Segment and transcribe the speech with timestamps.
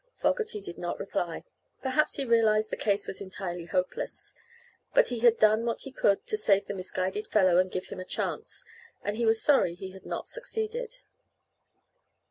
[0.15, 1.43] Fogerty did not reply.
[1.83, 4.33] Perhaps he realized the case was entirely hopeless.
[4.95, 7.99] But he had done what he could to save the misguided fellow and give him
[7.99, 8.63] a chance,
[9.03, 11.01] and he was sorry he had not succeeded.